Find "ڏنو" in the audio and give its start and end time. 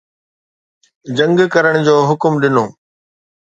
2.41-2.65